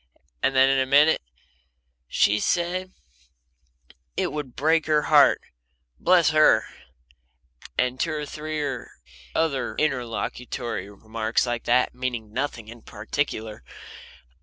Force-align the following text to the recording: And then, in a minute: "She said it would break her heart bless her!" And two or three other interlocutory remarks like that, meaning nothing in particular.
And 0.41 0.55
then, 0.55 0.67
in 0.67 0.79
a 0.79 0.87
minute: 0.87 1.21
"She 2.07 2.39
said 2.39 2.91
it 4.17 4.31
would 4.31 4.55
break 4.55 4.87
her 4.87 5.03
heart 5.03 5.43
bless 5.99 6.31
her!" 6.31 6.65
And 7.77 7.99
two 7.99 8.13
or 8.13 8.25
three 8.25 8.65
other 9.35 9.75
interlocutory 9.77 10.89
remarks 10.89 11.45
like 11.45 11.65
that, 11.65 11.93
meaning 11.93 12.33
nothing 12.33 12.67
in 12.67 12.81
particular. 12.81 13.63